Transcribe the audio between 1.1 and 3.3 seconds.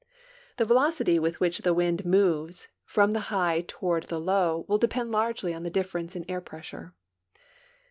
with whicli the wind moves from the